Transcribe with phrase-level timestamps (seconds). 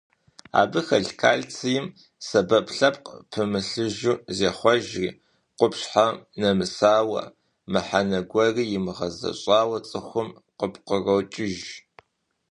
[0.61, 1.85] Абы хэлъ кальцийм
[2.27, 5.09] сэбэп лъэпкъ пымылъыжу зехъуэжри,
[5.57, 7.23] къупщхьэм нэмысауэ,
[7.71, 11.57] мыхьэнэ гуэри имыгъэзэщӀауэ цӀыхум къыпкърокӀыж.